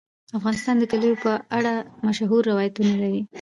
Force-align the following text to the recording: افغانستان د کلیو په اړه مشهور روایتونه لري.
افغانستان 0.37 0.75
د 0.79 0.83
کلیو 0.91 1.21
په 1.23 1.31
اړه 1.57 1.73
مشهور 2.07 2.41
روایتونه 2.51 2.93
لري. 3.03 3.21